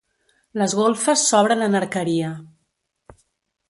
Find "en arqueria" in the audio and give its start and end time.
1.69-2.35